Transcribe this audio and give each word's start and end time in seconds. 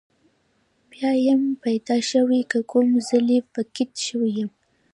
بیا 0.89 1.11
یم 1.25 1.41
پیدا 1.63 1.95
شوی 2.09 2.41
که 2.51 2.59
کوم 2.71 2.87
ځلې 3.07 3.37
فقید 3.53 3.91
شوی 4.05 4.31
یم. 4.39 4.51